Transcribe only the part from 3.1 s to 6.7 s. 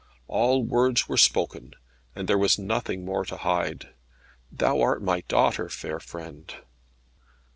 to hide. "Thou art my daughter, fair friend."